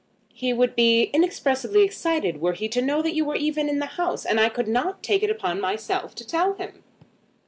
[0.33, 3.85] "He would be inexpressibly excited were he to know that you were even in the
[3.85, 4.25] house.
[4.25, 6.83] And I could not take it upon myself to tell him."